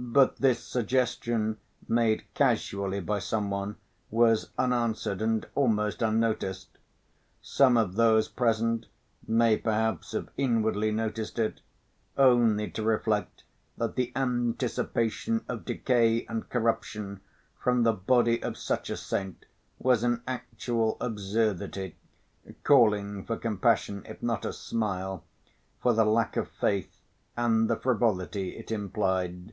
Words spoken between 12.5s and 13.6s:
to reflect